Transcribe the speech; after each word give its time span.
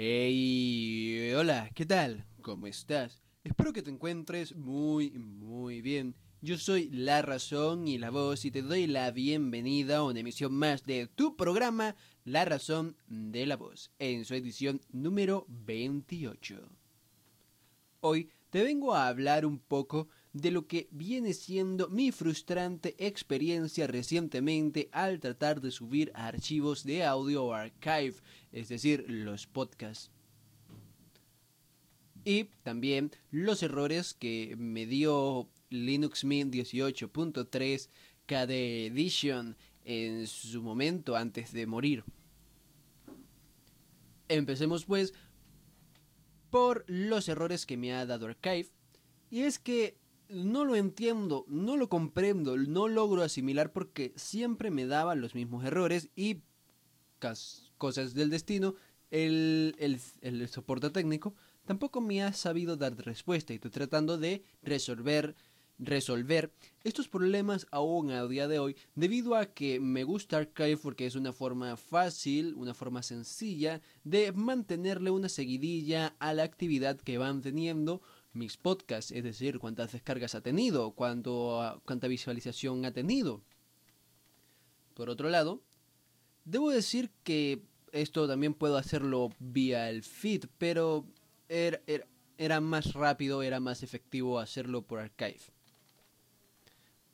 Hey, 0.00 1.32
hola, 1.36 1.70
¿qué 1.74 1.84
tal? 1.84 2.24
¿Cómo 2.40 2.68
estás? 2.68 3.20
Espero 3.42 3.72
que 3.72 3.82
te 3.82 3.90
encuentres 3.90 4.54
muy, 4.54 5.10
muy 5.18 5.82
bien. 5.82 6.14
Yo 6.40 6.56
soy 6.56 6.88
La 6.90 7.20
Razón 7.20 7.88
y 7.88 7.98
la 7.98 8.10
Voz 8.10 8.44
y 8.44 8.52
te 8.52 8.62
doy 8.62 8.86
la 8.86 9.10
bienvenida 9.10 9.96
a 9.96 10.04
una 10.04 10.20
emisión 10.20 10.52
más 10.52 10.84
de 10.84 11.08
tu 11.08 11.36
programa 11.36 11.96
La 12.22 12.44
Razón 12.44 12.96
de 13.08 13.44
la 13.44 13.56
Voz, 13.56 13.90
en 13.98 14.24
su 14.24 14.34
edición 14.34 14.80
número 14.92 15.46
28. 15.48 16.60
Hoy 17.98 18.30
te 18.50 18.62
vengo 18.62 18.94
a 18.94 19.08
hablar 19.08 19.44
un 19.44 19.58
poco 19.58 20.06
de 20.32 20.50
lo 20.50 20.66
que 20.66 20.88
viene 20.90 21.32
siendo 21.34 21.88
mi 21.88 22.12
frustrante 22.12 22.94
experiencia 22.98 23.86
recientemente 23.86 24.88
al 24.92 25.20
tratar 25.20 25.60
de 25.60 25.70
subir 25.70 26.12
archivos 26.14 26.84
de 26.84 27.04
audio 27.04 27.54
archive, 27.54 28.14
es 28.52 28.68
decir, 28.68 29.04
los 29.08 29.46
podcasts 29.46 30.10
y 32.28 32.44
también 32.62 33.10
los 33.30 33.62
errores 33.62 34.12
que 34.12 34.54
me 34.58 34.84
dio 34.84 35.48
Linux 35.70 36.24
Mint 36.24 36.52
18.3 36.52 37.88
KD 38.26 38.86
Edition 38.88 39.56
en 39.84 40.26
su 40.26 40.62
momento 40.62 41.16
antes 41.16 41.52
de 41.52 41.66
morir. 41.66 42.04
Empecemos 44.28 44.84
pues 44.84 45.14
por 46.50 46.84
los 46.86 47.30
errores 47.30 47.64
que 47.64 47.78
me 47.78 47.94
ha 47.94 48.04
dado 48.04 48.26
Archive. 48.26 48.68
Y 49.30 49.44
es 49.44 49.58
que 49.58 49.96
no 50.28 50.64
lo 50.64 50.76
entiendo, 50.76 51.44
no 51.48 51.76
lo 51.76 51.88
comprendo, 51.88 52.56
no 52.56 52.88
logro 52.88 53.22
asimilar 53.22 53.72
porque 53.72 54.12
siempre 54.16 54.70
me 54.70 54.86
daban 54.86 55.20
los 55.20 55.34
mismos 55.34 55.64
errores 55.64 56.10
y 56.14 56.42
cosas 57.78 58.14
del 58.14 58.30
destino, 58.30 58.74
el, 59.10 59.74
el, 60.20 60.48
soporte 60.48 60.90
técnico 60.90 61.34
tampoco 61.64 62.00
me 62.00 62.22
ha 62.22 62.32
sabido 62.32 62.76
dar 62.76 62.94
respuesta 62.96 63.52
y 63.52 63.56
estoy 63.56 63.70
tratando 63.70 64.18
de 64.18 64.42
resolver 64.62 65.34
resolver 65.78 66.52
estos 66.82 67.08
problemas 67.08 67.66
aún 67.70 68.10
a 68.10 68.26
día 68.26 68.48
de 68.48 68.58
hoy 68.58 68.76
debido 68.96 69.36
a 69.36 69.46
que 69.46 69.78
me 69.78 70.02
gusta 70.02 70.38
Archive 70.38 70.76
porque 70.76 71.06
es 71.06 71.14
una 71.14 71.32
forma 71.32 71.76
fácil, 71.76 72.54
una 72.54 72.74
forma 72.74 73.02
sencilla 73.02 73.80
de 74.02 74.32
mantenerle 74.32 75.10
una 75.10 75.28
seguidilla 75.28 76.16
a 76.18 76.34
la 76.34 76.42
actividad 76.42 76.96
que 76.96 77.18
van 77.18 77.42
teniendo 77.42 78.02
mis 78.38 78.56
podcasts, 78.56 79.12
es 79.12 79.24
decir, 79.24 79.58
cuántas 79.58 79.92
descargas 79.92 80.34
ha 80.34 80.40
tenido, 80.40 80.92
cuánto, 80.92 81.82
cuánta 81.84 82.08
visualización 82.08 82.84
ha 82.84 82.92
tenido. 82.92 83.42
Por 84.94 85.10
otro 85.10 85.28
lado, 85.28 85.60
debo 86.44 86.70
decir 86.70 87.10
que 87.24 87.62
esto 87.92 88.26
también 88.26 88.54
puedo 88.54 88.76
hacerlo 88.76 89.30
vía 89.38 89.90
el 89.90 90.02
feed, 90.02 90.46
pero 90.58 91.04
era, 91.48 91.80
era, 92.38 92.60
más 92.60 92.94
rápido, 92.94 93.42
era 93.42 93.60
más 93.60 93.82
efectivo 93.82 94.38
hacerlo 94.38 94.82
por 94.82 95.00
Archive. 95.00 95.40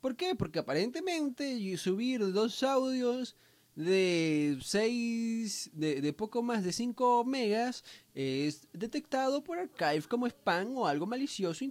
¿Por 0.00 0.14
qué? 0.14 0.36
Porque 0.36 0.60
aparentemente 0.60 1.76
subir 1.76 2.32
dos 2.32 2.62
audios 2.62 3.34
de 3.74 4.56
6, 4.62 5.70
de, 5.72 6.12
poco 6.12 6.44
más 6.44 6.62
de 6.62 6.72
5 6.72 7.24
megas 7.24 7.82
es 8.14 8.68
detectado 8.72 9.42
por 9.42 9.58
Archive 9.58 10.06
como 10.08 10.28
spam 10.28 10.76
o 10.76 10.86
algo 10.86 11.06
malicioso 11.06 11.64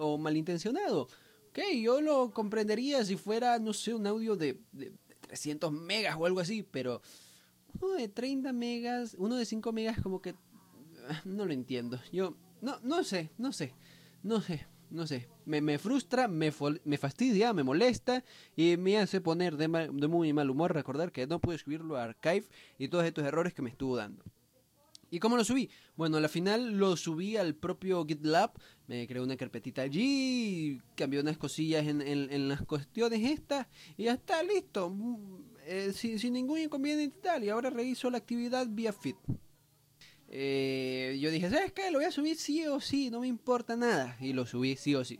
o 0.00 0.18
malintencionado. 0.18 1.02
Ok, 1.50 1.60
yo 1.80 2.00
lo 2.00 2.32
comprendería 2.32 3.04
si 3.04 3.16
fuera, 3.16 3.60
no 3.60 3.72
sé, 3.72 3.94
un 3.94 4.08
audio 4.08 4.34
de, 4.34 4.58
de 4.72 4.92
300 5.20 5.70
megas 5.70 6.16
o 6.18 6.26
algo 6.26 6.40
así, 6.40 6.64
pero 6.64 7.00
uno 7.80 7.94
de 7.94 8.08
30 8.08 8.52
megas, 8.52 9.16
uno 9.18 9.36
de 9.36 9.44
5 9.44 9.72
megas 9.72 10.00
como 10.00 10.20
que 10.20 10.34
ah, 11.08 11.22
no 11.24 11.44
lo 11.44 11.52
entiendo. 11.52 12.00
Yo 12.12 12.36
no 12.60 12.78
no 12.82 13.04
sé, 13.04 13.30
no 13.38 13.52
sé. 13.52 13.74
No 14.26 14.40
sé, 14.40 14.66
no 14.90 15.06
sé. 15.06 15.28
Me, 15.44 15.60
me 15.60 15.78
frustra, 15.78 16.26
me, 16.26 16.52
me 16.84 16.98
fastidia, 16.98 17.52
me 17.52 17.62
molesta 17.62 18.24
y 18.56 18.76
me 18.76 18.98
hace 18.98 19.20
poner 19.20 19.56
de, 19.56 19.68
muy 19.68 20.32
mal 20.32 20.50
humor 20.50 20.74
recordar 20.74 21.12
que 21.12 21.28
no 21.28 21.40
pude 21.40 21.58
subirlo 21.58 21.96
a 21.96 22.02
Archive 22.02 22.46
y 22.76 22.88
todos 22.88 23.04
estos 23.04 23.24
errores 23.24 23.54
que 23.54 23.62
me 23.62 23.70
estuvo 23.70 23.96
dando. 23.96 24.24
¿Y 25.10 25.20
cómo 25.20 25.36
lo 25.36 25.44
subí? 25.44 25.70
Bueno, 25.94 26.16
al 26.16 26.28
final 26.28 26.76
lo 26.76 26.96
subí 26.96 27.36
al 27.36 27.54
propio 27.54 28.04
GitLab, 28.04 28.50
me 28.88 29.06
creé 29.06 29.22
una 29.22 29.36
carpetita 29.36 29.82
allí, 29.82 30.82
cambié 30.96 31.20
unas 31.20 31.38
cosillas 31.38 31.86
en, 31.86 32.02
en, 32.02 32.48
las 32.48 32.62
cuestiones 32.62 33.22
estas 33.22 33.68
y 33.96 34.04
ya 34.06 34.14
está 34.14 34.42
listo, 34.42 34.92
eh, 35.66 35.92
sin, 35.92 36.32
ningún 36.32 36.60
inconveniente 36.60 37.18
tal. 37.20 37.44
Y 37.44 37.50
ahora 37.50 37.70
reviso 37.70 38.08
la 38.10 38.18
actividad 38.18 38.66
vía 38.68 38.92
Fit. 38.92 39.16
Eh, 40.28 41.18
yo 41.20 41.30
dije, 41.30 41.50
¿sabes 41.50 41.72
qué? 41.72 41.90
Lo 41.90 41.98
voy 41.98 42.06
a 42.06 42.10
subir 42.10 42.36
sí 42.36 42.66
o 42.66 42.80
sí, 42.80 43.10
no 43.10 43.20
me 43.20 43.26
importa 43.26 43.76
nada. 43.76 44.16
Y 44.20 44.32
lo 44.32 44.46
subí 44.46 44.76
sí 44.76 44.94
o 44.94 45.04
sí. 45.04 45.18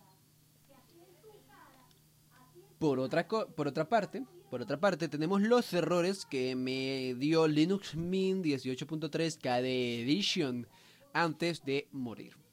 Por 2.78 3.00
otra, 3.00 3.26
por 3.26 3.68
otra 3.68 3.88
parte, 3.88 4.24
por 4.50 4.62
otra 4.62 4.78
parte, 4.78 5.08
tenemos 5.08 5.40
los 5.40 5.72
errores 5.72 6.24
que 6.26 6.54
me 6.54 7.14
dio 7.14 7.48
Linux 7.48 7.96
Mint 7.96 8.44
18.3 8.44 9.38
KD 9.38 10.02
Edition 10.02 10.68
antes 11.12 11.64
de 11.64 11.88
morir. 11.90 12.45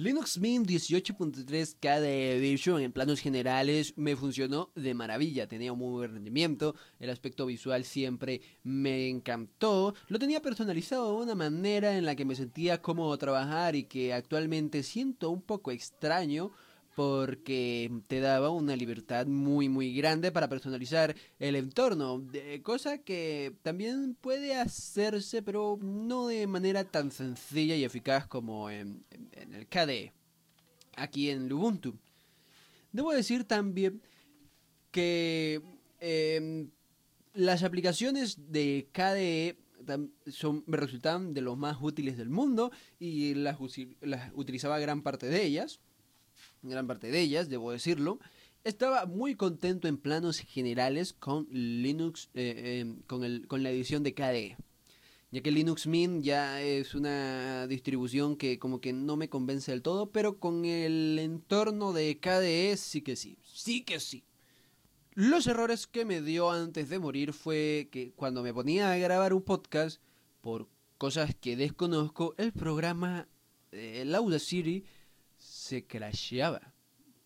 Linux 0.00 0.38
Mint 0.38 0.66
18.3 0.66 1.74
KD 1.78 2.38
Edition 2.38 2.80
en 2.80 2.90
planos 2.90 3.20
generales 3.20 3.92
me 3.98 4.16
funcionó 4.16 4.70
de 4.74 4.94
maravilla, 4.94 5.46
tenía 5.46 5.74
un 5.74 5.78
muy 5.78 5.90
buen 5.90 6.14
rendimiento, 6.14 6.74
el 7.00 7.10
aspecto 7.10 7.44
visual 7.44 7.84
siempre 7.84 8.40
me 8.62 9.10
encantó, 9.10 9.94
lo 10.08 10.18
tenía 10.18 10.40
personalizado 10.40 11.18
de 11.18 11.24
una 11.24 11.34
manera 11.34 11.98
en 11.98 12.06
la 12.06 12.16
que 12.16 12.24
me 12.24 12.34
sentía 12.34 12.80
cómodo 12.80 13.18
trabajar 13.18 13.76
y 13.76 13.84
que 13.84 14.14
actualmente 14.14 14.82
siento 14.84 15.28
un 15.28 15.42
poco 15.42 15.70
extraño 15.70 16.50
porque 16.94 17.90
te 18.08 18.20
daba 18.20 18.50
una 18.50 18.76
libertad 18.76 19.26
muy 19.26 19.68
muy 19.68 19.94
grande 19.94 20.32
para 20.32 20.48
personalizar 20.48 21.14
el 21.38 21.56
entorno, 21.56 22.24
cosa 22.62 22.98
que 22.98 23.54
también 23.62 24.16
puede 24.20 24.54
hacerse 24.54 25.42
pero 25.42 25.78
no 25.80 26.26
de 26.26 26.46
manera 26.46 26.84
tan 26.84 27.10
sencilla 27.10 27.76
y 27.76 27.84
eficaz 27.84 28.26
como 28.26 28.70
en, 28.70 29.04
el 29.32 29.66
KDE. 29.66 30.12
aquí 30.96 31.30
en 31.30 31.52
Ubuntu. 31.52 31.96
Debo 32.92 33.12
decir 33.12 33.44
también 33.44 34.02
que 34.90 35.62
em, 36.00 36.70
las 37.34 37.62
aplicaciones 37.62 38.50
de 38.50 38.88
KDE 38.92 39.56
son, 40.26 40.64
me 40.66 40.76
resultaban 40.76 41.34
de 41.34 41.40
los 41.40 41.56
más 41.56 41.78
útiles 41.80 42.16
del 42.16 42.28
mundo 42.28 42.70
y 42.98 43.34
las, 43.34 43.58
las 44.00 44.32
utilizaba 44.34 44.78
gran 44.78 45.02
parte 45.02 45.26
de 45.26 45.44
ellas. 45.44 45.80
Gran 46.62 46.86
parte 46.86 47.10
de 47.10 47.20
ellas, 47.20 47.48
debo 47.48 47.72
decirlo. 47.72 48.18
Estaba 48.64 49.06
muy 49.06 49.34
contento 49.34 49.88
en 49.88 49.96
planos 49.96 50.38
generales 50.38 51.14
con 51.14 51.46
Linux, 51.50 52.28
eh, 52.34 52.80
em, 52.80 53.00
con, 53.06 53.24
el, 53.24 53.46
con 53.48 53.62
la 53.62 53.70
edición 53.70 54.02
de 54.02 54.12
KDE. 54.12 54.56
Ya 55.32 55.42
que 55.42 55.50
Linux 55.52 55.86
Mint 55.86 56.22
ya 56.22 56.60
es 56.60 56.94
una 56.94 57.66
distribución 57.68 58.36
que 58.36 58.58
como 58.58 58.80
que 58.80 58.92
no 58.92 59.16
me 59.16 59.28
convence 59.28 59.70
del 59.70 59.80
todo, 59.80 60.10
pero 60.10 60.38
con 60.38 60.64
el 60.64 61.18
entorno 61.18 61.92
de 61.92 62.18
KDE 62.18 62.76
sí 62.76 63.00
que 63.00 63.16
sí, 63.16 63.38
sí 63.44 63.82
que 63.82 64.00
sí. 64.00 64.24
Los 65.14 65.46
errores 65.46 65.86
que 65.86 66.04
me 66.04 66.20
dio 66.20 66.50
antes 66.50 66.88
de 66.88 66.98
morir 66.98 67.32
fue 67.32 67.88
que 67.90 68.12
cuando 68.12 68.42
me 68.42 68.52
ponía 68.52 68.92
a 68.92 68.96
grabar 68.98 69.32
un 69.32 69.42
podcast, 69.42 70.00
por 70.40 70.68
cosas 70.98 71.34
que 71.34 71.56
desconozco, 71.56 72.34
el 72.36 72.52
programa, 72.52 73.28
el 73.70 74.14
Audacity, 74.14 74.84
se 75.70 75.86
crasheaba. 75.86 76.74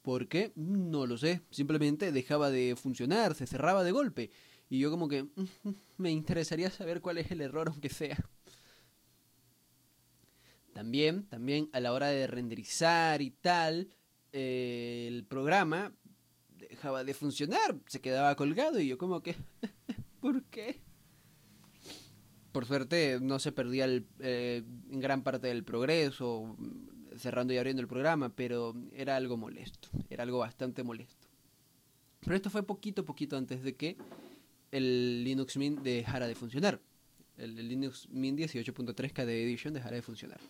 ¿Por 0.03 0.29
qué? 0.29 0.53
No 0.55 1.07
lo 1.07 1.17
sé. 1.17 1.41
Simplemente 1.51 2.13
dejaba 2.13 2.51
de 2.51 2.77
funcionar, 2.77 3.35
se 3.35 3.47
cerraba 3.47 3.83
de 3.83 3.91
golpe. 3.91 4.31
Y 4.69 4.79
yo 4.79 4.91
como 4.91 5.09
que 5.09 5.27
me 5.97 6.11
interesaría 6.11 6.71
saber 6.71 7.01
cuál 7.01 7.17
es 7.17 7.31
el 7.31 7.41
error, 7.41 7.69
aunque 7.69 7.89
sea. 7.89 8.19
También, 10.75 11.27
también 11.29 11.71
a 11.73 11.81
la 11.81 11.93
hora 11.95 12.09
de 12.09 12.27
renderizar 12.27 13.23
y 13.23 13.31
tal, 13.31 13.89
eh, 14.33 15.07
el 15.09 15.25
programa 15.25 15.95
dejaba 16.51 17.03
de 17.03 17.15
funcionar, 17.15 17.79
se 17.87 18.01
quedaba 18.01 18.35
colgado 18.35 18.79
y 18.81 18.89
yo 18.89 18.99
como 18.99 19.23
que, 19.23 19.37
¿por 20.21 20.43
qué? 20.45 20.83
Por 22.53 22.67
suerte 22.67 23.21
no 23.23 23.39
se 23.39 23.53
perdía 23.53 23.87
el, 23.87 24.07
eh, 24.19 24.65
gran 24.89 25.23
parte 25.23 25.47
del 25.47 25.65
progreso 25.65 26.57
cerrando 27.19 27.53
y 27.53 27.59
abriendo 27.59 27.83
el 27.83 27.89
programa, 27.89 28.31
pero 28.31 28.75
era 28.93 29.17
algo 29.17 29.37
molesto, 29.37 29.89
era 30.11 30.23
algo 30.23 30.39
bastante 30.39 30.83
molesto. 30.83 31.27
Pero 32.21 32.37
esto 32.37 32.51
fue 32.51 32.63
poquito, 32.63 33.05
poquito 33.05 33.37
antes 33.37 33.63
de 33.63 33.77
que 33.77 33.97
el 34.71 35.25
Linux 35.25 35.57
Mint 35.57 35.81
dejara 35.81 36.27
de 36.27 36.35
funcionar. 36.35 36.81
El, 37.37 37.69
Linux 37.69 38.09
Mint 38.11 38.39
18.3 38.39 39.13
KDE 39.13 39.43
Edition 39.45 39.75
dejara 39.75 39.97
de 39.97 40.03
funcionar. 40.03 40.41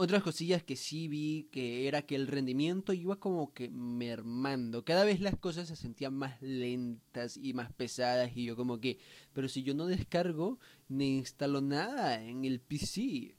Otras 0.00 0.22
cosillas 0.22 0.62
que 0.62 0.76
sí 0.76 1.08
vi 1.08 1.48
que 1.50 1.88
era 1.88 2.02
que 2.02 2.14
el 2.14 2.28
rendimiento 2.28 2.92
iba 2.92 3.18
como 3.18 3.52
que 3.52 3.68
mermando. 3.68 4.84
Cada 4.84 5.04
vez 5.04 5.20
las 5.20 5.36
cosas 5.36 5.66
se 5.66 5.74
sentían 5.74 6.14
más 6.14 6.40
lentas 6.40 7.36
y 7.36 7.52
más 7.52 7.72
pesadas 7.72 8.30
y 8.36 8.44
yo 8.44 8.54
como 8.54 8.80
que, 8.80 8.98
pero 9.32 9.48
si 9.48 9.64
yo 9.64 9.74
no 9.74 9.86
descargo 9.86 10.60
ni 10.88 11.18
instalo 11.18 11.60
nada 11.60 12.22
en 12.22 12.44
el 12.44 12.60
PC, 12.60 13.34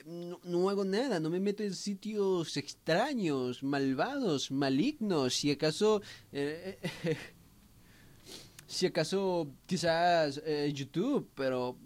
eh, 0.00 0.36
no, 0.44 0.70
hago 0.70 0.84
nada, 0.84 1.20
no 1.20 1.30
me 1.30 1.40
meto 1.40 1.62
en 1.62 1.74
sitios 1.74 2.56
extraños, 2.56 3.62
malvados, 3.62 4.50
malignos, 4.50 5.34
si 5.34 5.50
acaso... 5.50 6.02
Eh, 6.32 6.78
si 8.66 8.86
acaso 8.86 9.50
quizás 9.66 10.40
eh, 10.44 10.72
YouTube, 10.72 11.28
pero 11.34 11.76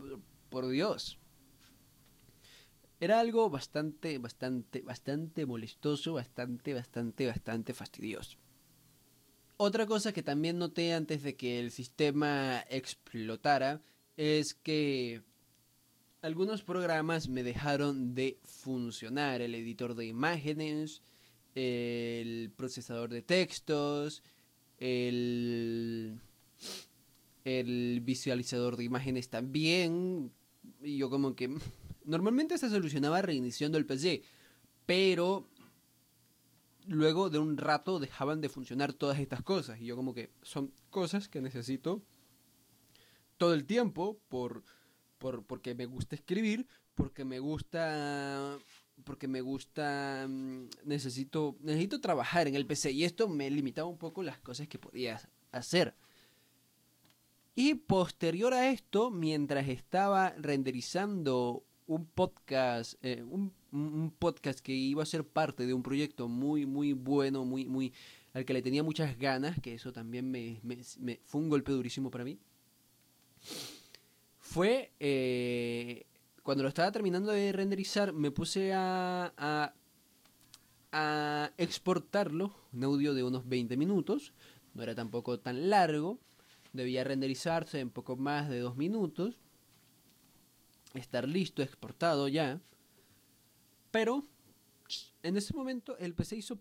por 0.51 0.69
Dios 0.69 1.19
era 3.01 3.21
algo 3.21 3.51
bastante, 3.51 4.19
bastante, 4.19 4.81
bastante 4.81 5.45
molestoso, 5.45 6.15
bastante, 6.15 6.73
bastante, 6.73 7.27
bastante 7.27 7.75
fastidioso. 7.75 8.39
Otra 9.57 9.87
cosa 9.87 10.13
que 10.13 10.23
también 10.23 10.59
noté 10.59 10.95
antes 10.95 11.23
de 11.23 11.37
que 11.37 11.61
el 11.61 11.71
sistema 11.71 12.65
explotara 12.71 13.83
es 14.17 14.55
que 14.55 15.23
algunos 16.25 16.63
programas 16.63 17.29
me 17.29 17.43
dejaron 17.43 18.15
de 18.15 18.39
funcionar. 18.45 19.41
El 19.41 19.55
editor 19.55 19.95
de 19.95 20.07
imágenes, 20.07 21.03
el 21.55 22.51
procesador 22.57 23.11
de 23.11 23.23
textos, 23.23 24.23
el, 24.79 26.19
el 27.45 28.01
visualizador 28.01 28.77
de 28.77 28.85
imágenes 28.85 29.29
también. 29.29 30.33
Y 30.83 30.97
yo 30.97 31.11
como 31.11 31.37
que 31.37 31.49
Normalmente 32.05 32.59
se 32.59 32.69
solucionaba 32.69 33.23
reiniciando 33.23 33.79
el 33.79 33.87
PC, 33.87 34.23
pero 34.85 35.49
luego 36.87 37.31
de 37.31 37.39
un 37.39 37.57
rato 37.57 37.99
dejaban 37.99 38.43
de 38.43 38.51
funcionar 38.51 38.93
todas 38.93 39.19
estas 39.19 39.43
cosas. 39.43 39.81
Y 39.81 39.87
yo 39.87 39.97
como 39.97 40.13
que 40.13 40.31
son 40.43 40.73
cosas 40.91 41.29
que 41.29 41.41
necesito 41.41 42.03
todo 43.39 43.55
el 43.55 43.65
tiempo 43.65 44.19
por, 44.29 44.65
por 45.25 45.43
porque 45.47 45.75
me 45.75 45.87
gusta 45.87 46.17
escribir, 46.17 46.67
porque 46.95 47.25
me 47.25 47.39
gusta 47.39 48.59
porque 49.05 49.27
me 49.27 49.41
gusta 49.41 50.27
mm, 50.29 50.69
necesito 50.85 51.57
necesito 51.61 51.99
trabajar 51.99 52.47
en 52.47 52.55
el 52.57 52.67
PC 52.67 52.93
y 52.93 53.05
esto 53.05 53.27
me 53.27 53.49
limitaba 53.51 53.89
un 53.89 53.97
poco 53.97 54.23
las 54.23 54.39
cosas 54.41 54.69
que 54.69 54.79
podía 54.79 55.19
hacer. 55.51 55.95
Y 57.55 57.75
posterior 57.75 58.53
a 58.53 58.69
esto, 58.69 59.11
mientras 59.11 59.67
estaba 59.69 60.35
renderizando 60.37 61.65
un 61.87 62.05
podcast, 62.05 62.95
eh, 63.03 63.23
un, 63.23 63.51
podcast 64.19 64.59
que 64.59 64.73
iba 64.73 65.03
a 65.03 65.07
ser 65.07 65.25
parte 65.25 65.67
de 65.67 65.73
un 65.73 65.83
proyecto 65.83 66.29
muy, 66.29 66.67
muy 66.67 66.93
bueno, 66.93 67.47
muy, 67.47 67.65
muy, 67.65 67.95
al 68.35 68.45
que 68.45 68.53
le 68.53 68.61
tenía 68.61 68.83
muchas 68.83 69.17
ganas, 69.19 69.59
que 69.61 69.75
eso 69.75 69.91
también 69.91 70.31
me, 70.31 70.61
me, 70.63 71.21
fue 71.25 71.41
un 71.41 71.49
golpe 71.49 71.73
durísimo 71.73 72.11
para 72.11 72.25
mí. 72.25 72.39
Fue 74.55 74.93
eh, 75.01 76.07
cuando 76.45 76.63
lo 76.63 76.69
estaba 76.69 76.93
terminando 76.93 77.33
de 77.33 77.51
renderizar, 77.51 78.13
me 78.13 78.31
puse 78.31 78.73
a, 78.73 79.35
a, 79.37 79.75
a 80.93 81.51
exportarlo, 81.59 82.55
un 82.73 82.85
audio 82.85 83.15
de 83.15 83.25
unos 83.25 83.49
20 83.49 83.77
minutos, 83.77 84.33
no 84.75 84.85
era 84.85 84.95
tampoco 84.95 85.41
tan 85.41 85.71
largo, 85.71 86.21
debía 86.73 87.03
renderizarse 87.03 87.81
en 87.81 87.91
poco 87.91 88.15
más 88.15 88.49
de 88.49 88.61
dos 88.61 88.77
minutos 88.77 89.41
estar 90.95 91.29
listo, 91.29 91.61
exportado 91.61 92.29
ya. 92.29 92.61
Pero 93.91 94.23
en 95.25 95.37
ese 95.37 95.53
momento 95.53 95.99
el 95.99 96.15
PC 96.15 96.37
hizo 96.37 96.61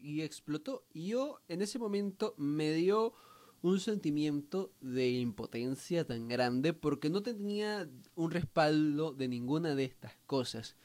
y 0.00 0.22
explotó. 0.22 0.86
Y 0.94 1.08
yo 1.08 1.42
en 1.48 1.60
ese 1.60 1.78
momento 1.78 2.34
me 2.38 2.72
dio 2.72 3.12
un 3.62 3.80
sentimiento 3.80 4.72
de 4.80 5.10
impotencia 5.10 6.06
tan 6.06 6.28
grande 6.28 6.72
porque 6.72 7.10
no 7.10 7.22
tenía 7.22 7.88
un 8.14 8.30
respaldo 8.30 9.12
de 9.12 9.28
ninguna 9.28 9.74
de 9.74 9.84
estas 9.84 10.12
cosas. 10.26 10.76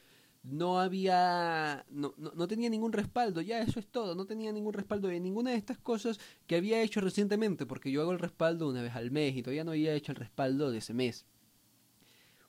No 0.42 0.78
había, 0.78 1.86
no, 1.88 2.14
no, 2.18 2.32
no, 2.34 2.48
tenía 2.48 2.68
ningún 2.68 2.92
respaldo, 2.92 3.40
ya 3.40 3.62
eso 3.62 3.80
es 3.80 3.86
todo, 3.86 4.14
no 4.14 4.26
tenía 4.26 4.52
ningún 4.52 4.74
respaldo 4.74 5.08
de 5.08 5.18
ninguna 5.18 5.52
de 5.52 5.56
estas 5.56 5.78
cosas 5.78 6.20
que 6.46 6.56
había 6.56 6.82
hecho 6.82 7.00
recientemente, 7.00 7.64
porque 7.64 7.90
yo 7.90 8.02
hago 8.02 8.12
el 8.12 8.18
respaldo 8.18 8.68
una 8.68 8.82
vez 8.82 8.94
al 8.94 9.10
mes 9.10 9.34
y 9.36 9.42
todavía 9.42 9.64
no 9.64 9.70
había 9.70 9.94
hecho 9.94 10.12
el 10.12 10.16
respaldo 10.16 10.70
de 10.70 10.78
ese 10.78 10.92
mes 10.92 11.24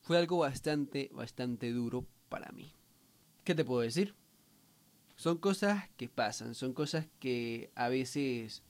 fue 0.05 0.19
algo 0.19 0.37
bastante, 0.37 1.09
bastante 1.13 1.71
duro 1.71 2.05
para 2.29 2.51
mí. 2.51 2.71
¿Qué 3.43 3.55
te 3.55 3.65
puedo 3.65 3.81
decir? 3.81 4.13
Son 5.15 5.39
cosas 5.39 5.89
que 5.97 6.07
pasan, 6.07 6.53
son 6.53 6.73
cosas 6.73 7.07
que 7.19 7.71
a 7.73 7.89
veces 7.89 8.61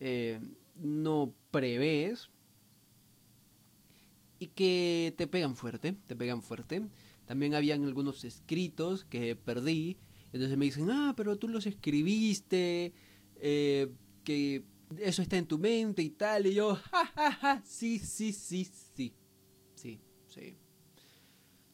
eh, 0.00 0.40
no 0.76 1.34
prevés 1.50 2.30
y 4.38 4.48
que 4.48 5.14
te 5.16 5.26
pegan 5.26 5.56
fuerte, 5.56 5.96
te 6.06 6.16
pegan 6.16 6.42
fuerte. 6.42 6.86
También 7.24 7.54
habían 7.54 7.84
algunos 7.84 8.24
escritos 8.24 9.04
que 9.04 9.34
perdí, 9.34 9.98
entonces 10.32 10.56
me 10.56 10.66
dicen, 10.66 10.90
ah, 10.90 11.14
pero 11.16 11.36
tú 11.36 11.48
los 11.48 11.66
escribiste, 11.66 12.92
eh, 13.36 13.92
que 14.22 14.64
eso 14.98 15.22
está 15.22 15.36
en 15.36 15.46
tu 15.46 15.58
mente 15.58 16.02
y 16.02 16.10
tal, 16.10 16.46
y 16.46 16.54
yo, 16.54 16.74
ja, 16.90 17.06
ja, 17.06 17.32
ja, 17.32 17.62
sí, 17.64 17.98
sí, 17.98 18.32
sí, 18.32 18.64
sí. 18.64 19.16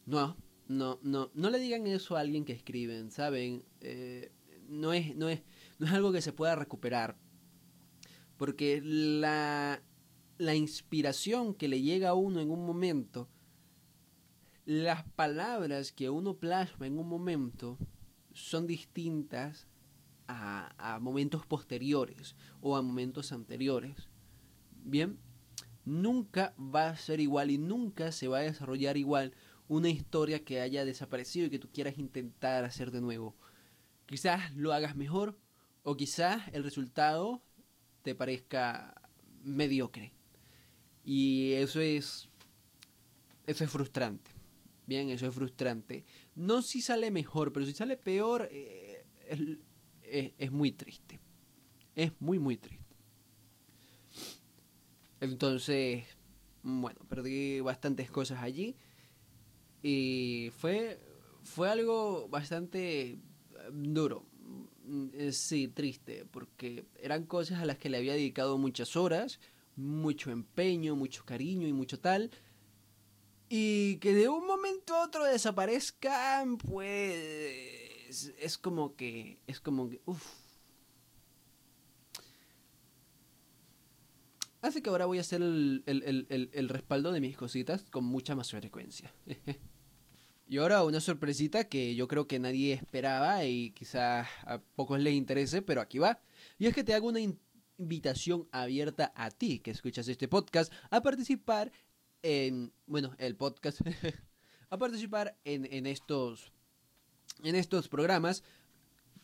No, 0.05 0.37
no, 0.67 0.99
no, 1.01 1.31
no 1.33 1.49
le 1.49 1.59
digan 1.59 1.87
eso 1.87 2.17
a 2.17 2.19
alguien 2.19 2.45
que 2.45 2.53
escriben, 2.53 3.11
¿saben? 3.11 3.63
Eh, 3.81 4.31
no, 4.67 4.93
es, 4.93 5.15
no, 5.15 5.29
es, 5.29 5.41
no 5.79 5.87
es 5.87 5.93
algo 5.93 6.11
que 6.11 6.21
se 6.21 6.33
pueda 6.33 6.55
recuperar. 6.55 7.17
Porque 8.37 8.81
la, 8.83 9.81
la 10.37 10.55
inspiración 10.55 11.53
que 11.53 11.67
le 11.67 11.81
llega 11.81 12.09
a 12.09 12.13
uno 12.13 12.39
en 12.39 12.49
un 12.49 12.65
momento, 12.65 13.29
las 14.65 15.03
palabras 15.03 15.91
que 15.91 16.09
uno 16.09 16.37
plasma 16.37 16.87
en 16.87 16.97
un 16.97 17.07
momento 17.07 17.77
son 18.33 18.65
distintas 18.65 19.67
a, 20.27 20.95
a 20.95 20.99
momentos 20.99 21.45
posteriores 21.45 22.35
o 22.61 22.75
a 22.75 22.81
momentos 22.81 23.31
anteriores. 23.31 24.09
Bien, 24.83 25.19
nunca 25.85 26.53
va 26.57 26.89
a 26.89 26.97
ser 26.97 27.19
igual 27.19 27.51
y 27.51 27.57
nunca 27.57 28.11
se 28.11 28.27
va 28.27 28.39
a 28.39 28.43
desarrollar 28.43 28.97
igual 28.97 29.33
una 29.67 29.89
historia 29.89 30.43
que 30.43 30.61
haya 30.61 30.85
desaparecido 30.85 31.47
y 31.47 31.49
que 31.49 31.59
tú 31.59 31.69
quieras 31.71 31.97
intentar 31.97 32.63
hacer 32.63 32.91
de 32.91 33.01
nuevo. 33.01 33.35
quizás 34.05 34.53
lo 34.55 34.73
hagas 34.73 34.95
mejor 34.95 35.39
o 35.83 35.95
quizás 35.95 36.43
el 36.53 36.63
resultado 36.63 37.41
te 38.03 38.13
parezca 38.13 38.93
mediocre. 39.43 40.13
Y 41.03 41.53
eso 41.53 41.81
es 41.81 42.29
eso 43.47 43.63
es 43.63 43.69
frustrante. 43.69 44.31
Bien, 44.85 45.09
eso 45.09 45.27
es 45.27 45.33
frustrante. 45.33 46.05
No 46.35 46.61
si 46.61 46.81
sale 46.81 47.09
mejor, 47.11 47.51
pero 47.51 47.65
si 47.65 47.73
sale 47.73 47.97
peor 47.97 48.47
eh, 48.51 49.05
es 50.37 50.51
muy 50.51 50.71
triste. 50.71 51.19
Es 51.95 52.11
muy 52.19 52.39
muy 52.39 52.57
triste. 52.57 52.83
Entonces, 55.19 56.05
bueno, 56.63 56.99
perdí 57.07 57.61
bastantes 57.61 58.11
cosas 58.11 58.41
allí. 58.41 58.75
Y 59.81 60.51
fue, 60.57 60.99
fue 61.43 61.69
algo 61.69 62.27
bastante 62.29 63.19
duro. 63.71 64.25
Eh, 65.23 65.31
sí, 65.31 65.67
triste, 65.67 66.25
porque 66.25 66.85
eran 66.99 67.25
cosas 67.25 67.61
a 67.61 67.65
las 67.65 67.77
que 67.77 67.89
le 67.89 67.97
había 67.97 68.13
dedicado 68.13 68.57
muchas 68.57 68.95
horas, 68.95 69.39
mucho 69.75 70.31
empeño, 70.31 70.95
mucho 70.95 71.25
cariño 71.25 71.67
y 71.67 71.73
mucho 71.73 71.99
tal. 71.99 72.31
Y 73.49 73.97
que 73.97 74.13
de 74.13 74.27
un 74.29 74.45
momento 74.45 74.95
a 74.95 75.05
otro 75.05 75.23
desaparezcan, 75.23 76.57
pues 76.57 78.33
es 78.37 78.57
como 78.57 78.95
que, 78.95 79.39
es 79.47 79.59
como 79.59 79.89
que, 79.89 80.01
uff, 80.05 80.25
Hace 84.61 84.81
que 84.81 84.89
ahora 84.89 85.05
voy 85.05 85.17
a 85.17 85.21
hacer 85.21 85.41
el, 85.41 86.69
respaldo 86.69 87.11
de 87.11 87.19
mis 87.19 87.35
cositas 87.35 87.83
con 87.89 88.05
mucha 88.05 88.33
más 88.33 88.49
frecuencia. 88.49 89.13
y 90.53 90.59
ahora 90.59 90.83
una 90.83 91.01
sorpresita 91.01 91.63
que 91.63 91.95
yo 91.95 92.07
creo 92.07 92.27
que 92.27 92.37
nadie 92.37 92.73
esperaba 92.73 93.43
y 93.43 93.71
quizás 93.71 94.27
a 94.43 94.59
pocos 94.59 94.99
les 94.99 95.15
interese, 95.15 95.63
pero 95.63 95.81
aquí 95.81 95.97
va. 95.97 96.21
Y 96.59 96.67
es 96.67 96.75
que 96.75 96.83
te 96.83 96.93
hago 96.93 97.07
una 97.07 97.21
invitación 97.79 98.47
abierta 98.51 99.11
a 99.15 99.31
ti 99.31 99.57
que 99.57 99.71
escuchas 99.71 100.07
este 100.07 100.27
podcast 100.27 100.71
a 100.91 101.01
participar 101.01 101.71
en, 102.21 102.71
bueno, 102.85 103.15
el 103.17 103.35
podcast, 103.35 103.81
a 104.69 104.77
participar 104.77 105.35
en, 105.43 105.65
en, 105.73 105.87
estos, 105.87 106.53
en 107.43 107.55
estos 107.55 107.89
programas 107.89 108.43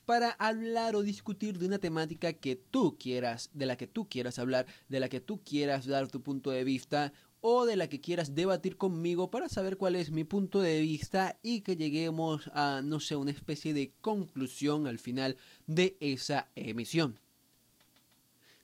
para 0.05 0.31
hablar 0.31 0.95
o 0.95 1.03
discutir 1.03 1.59
de 1.59 1.67
una 1.67 1.77
temática 1.77 2.33
que 2.33 2.55
tú 2.55 2.97
quieras, 2.97 3.51
de 3.53 3.67
la 3.67 3.77
que 3.77 3.85
tú 3.85 4.09
quieras 4.09 4.39
hablar, 4.39 4.65
de 4.87 4.99
la 4.99 5.09
que 5.09 5.19
tú 5.21 5.43
quieras 5.43 5.85
dar 5.85 6.07
tu 6.07 6.23
punto 6.23 6.49
de 6.49 6.63
vista 6.63 7.13
o 7.41 7.65
de 7.65 7.75
la 7.75 7.87
que 7.87 8.01
quieras 8.01 8.35
debatir 8.35 8.77
conmigo 8.77 9.31
para 9.31 9.49
saber 9.49 9.77
cuál 9.77 9.95
es 9.95 10.11
mi 10.11 10.23
punto 10.23 10.61
de 10.61 10.81
vista 10.81 11.39
y 11.41 11.61
que 11.61 11.75
lleguemos 11.75 12.49
a, 12.53 12.81
no 12.83 12.99
sé, 12.99 13.15
una 13.15 13.31
especie 13.31 13.73
de 13.73 13.93
conclusión 14.01 14.87
al 14.87 14.99
final 14.99 15.37
de 15.67 15.97
esa 15.99 16.49
emisión. 16.55 17.19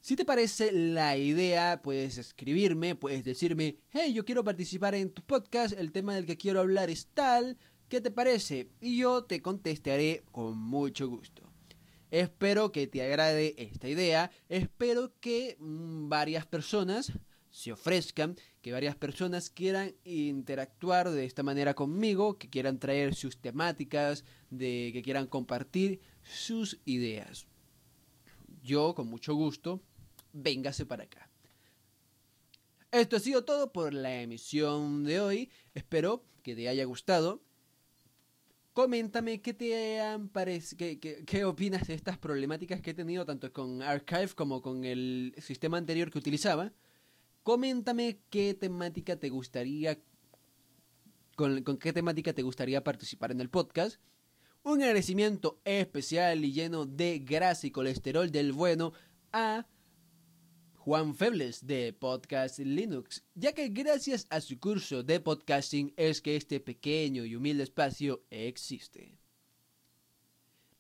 Si 0.01 0.15
te 0.15 0.25
parece 0.25 0.72
la 0.72 1.17
idea, 1.17 1.82
puedes 1.82 2.17
escribirme, 2.17 2.96
puedes 2.96 3.24
decirme, 3.24 3.77
hey, 3.91 4.13
yo 4.13 4.24
quiero 4.24 4.44
participar 4.44 4.94
en 4.94 5.10
tu 5.10 5.24
podcast, 5.24 5.74
el 5.77 5.91
tema 5.91 6.13
del 6.13 6.27
que 6.27 6.38
quiero 6.38 6.60
hablar 6.60 6.91
es 6.91 7.08
tal, 7.08 7.58
¿Qué 7.89 8.01
te 8.01 8.10
parece? 8.10 8.70
Y 8.82 8.98
yo 8.98 9.25
te 9.25 9.41
contestaré 9.41 10.24
con 10.32 10.58
mucho 10.58 11.08
gusto. 11.08 11.44
Espero 12.10 12.72
que 12.72 12.88
te 12.88 13.03
agrade 13.03 13.53
esta 13.58 13.88
idea, 13.88 14.32
espero 14.50 15.13
que 15.20 15.55
mm, 15.60 16.10
varias 16.10 16.46
personas 16.46 17.12
se 17.56 17.72
ofrezcan, 17.72 18.36
que 18.62 18.74
varias 18.74 18.98
personas 18.98 19.50
quieran 19.50 19.96
interactuar 20.04 21.10
de 21.10 21.24
esta 21.24 21.42
manera 21.42 21.74
conmigo, 21.74 22.38
que 22.38 22.50
quieran 22.50 22.80
traer 22.80 23.16
sus 23.16 23.38
temáticas, 23.38 24.26
de 24.50 24.90
que 24.92 25.02
quieran 25.02 25.26
compartir 25.28 26.02
sus 26.22 26.82
ideas. 26.84 27.48
Yo, 28.62 28.94
con 28.94 29.08
mucho 29.08 29.36
gusto, 29.36 29.82
véngase 30.34 30.86
para 30.86 31.06
acá. 31.06 31.30
Esto 32.92 33.16
ha 33.16 33.20
sido 33.22 33.46
todo 33.46 33.72
por 33.72 33.94
la 33.94 34.22
emisión 34.22 35.06
de 35.06 35.22
hoy. 35.22 35.50
Espero 35.74 36.26
que 36.44 36.56
te 36.56 36.68
haya 36.68 36.84
gustado. 36.84 37.42
Coméntame 38.74 39.42
qué 39.42 39.54
te 39.54 40.02
han 40.02 40.30
qué, 40.78 41.00
qué, 41.26 41.46
opinas 41.46 41.88
de 41.88 41.94
estas 41.94 42.18
problemáticas 42.18 42.82
que 42.82 42.92
he 42.92 42.94
tenido 42.94 43.26
tanto 43.26 43.54
con 43.54 43.82
Archive 43.82 44.36
como 44.36 44.62
con 44.62 44.84
el 44.84 45.34
sistema 45.38 45.78
anterior 45.78 46.12
que 46.12 46.18
utilizaba. 46.18 46.74
Coméntame 47.46 48.18
qué 48.32 48.56
temática 48.56 49.20
te 49.20 49.30
gustaría, 49.30 50.00
con, 51.36 51.64
qué 51.78 51.94
temática 51.94 52.34
te 52.34 52.42
gustaría 52.42 52.84
participar 52.84 53.32
en 53.32 53.40
el 53.40 53.52
podcast. 53.52 54.02
Un 54.64 54.82
agradecimiento 54.82 55.62
especial 55.64 56.44
y 56.44 56.54
lleno 56.54 56.88
de 56.88 57.20
grasa 57.20 57.68
y 57.68 57.70
colesterol 57.70 58.32
del 58.32 58.52
bueno 58.52 58.94
a 59.32 59.68
Juan 60.74 61.14
Febles 61.14 61.68
de 61.68 61.94
Podcast 61.94 62.58
Linux, 62.58 63.24
ya 63.36 63.54
que 63.54 63.70
gracias 63.70 64.25
a 64.32 64.42
su 64.42 64.60
curso 64.60 65.04
de 65.04 65.20
podcasting 65.20 65.94
es 65.98 66.24
que 66.24 66.38
este 66.38 66.60
pequeño 66.60 67.25
y 67.25 67.36
humilde 67.36 67.62
espacio 67.62 68.24
existe. 68.32 69.20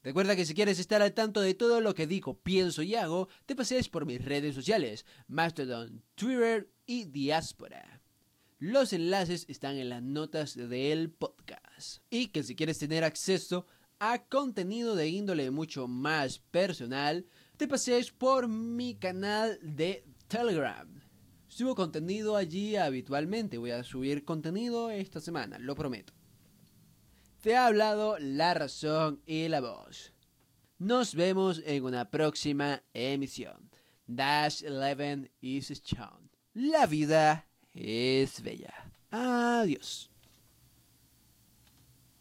Recuerda 0.05 0.35
que 0.35 0.45
si 0.45 0.53
quieres 0.53 0.77
estar 0.77 1.01
al 1.01 1.15
tanto 1.15 1.41
de 1.41 1.55
todo 1.55 1.81
lo 1.81 1.95
que 1.95 2.05
digo, 2.05 2.37
pienso 2.37 2.83
y 2.83 2.93
hago, 2.93 3.27
te 3.47 3.55
pases 3.55 3.89
por 3.89 4.05
mis 4.05 4.23
redes 4.23 4.53
sociales, 4.53 5.03
Mastodon, 5.27 6.03
Twitter 6.13 6.69
y 6.85 7.05
Diaspora. 7.05 8.03
Los 8.59 8.93
enlaces 8.93 9.45
están 9.49 9.77
en 9.77 9.89
las 9.89 10.03
notas 10.03 10.53
del 10.55 11.09
podcast. 11.09 12.03
Y 12.11 12.27
que 12.27 12.43
si 12.43 12.55
quieres 12.55 12.77
tener 12.77 13.03
acceso 13.03 13.65
a 13.97 14.23
contenido 14.25 14.95
de 14.95 15.09
índole 15.09 15.49
mucho 15.49 15.87
más 15.87 16.37
personal, 16.37 17.25
te 17.57 17.67
pases 17.67 18.11
por 18.11 18.47
mi 18.47 18.93
canal 18.93 19.57
de 19.63 20.05
Telegram. 20.27 20.87
Subo 21.47 21.73
contenido 21.73 22.35
allí 22.35 22.75
habitualmente. 22.75 23.57
Voy 23.57 23.71
a 23.71 23.83
subir 23.83 24.23
contenido 24.23 24.91
esta 24.91 25.19
semana, 25.19 25.57
lo 25.57 25.73
prometo. 25.73 26.13
Te 27.45 27.55
ha 27.55 27.67
hablado 27.67 28.17
la 28.17 28.55
razón 28.55 29.21
y 29.27 29.47
la 29.49 29.61
voz. 29.61 30.11
Nos 30.79 31.13
vemos 31.13 31.61
en 31.63 31.83
una 31.85 32.09
próxima 32.09 32.81
emisión. 32.91 33.69
Dash 34.07 34.63
11 34.67 35.29
is 35.41 35.67
strong. 35.67 36.27
La 36.55 36.87
vida 36.87 37.45
es 37.75 38.41
bella. 38.41 38.73
Adiós. 39.11 40.09